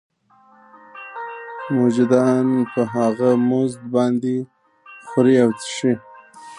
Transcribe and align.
مجدداً 1.75 2.27
په 2.73 2.81
هغه 2.95 3.29
مزد 3.49 3.81
باندې 3.95 4.35
خوري 5.07 5.35
او 5.43 5.49
څښي 5.59 5.93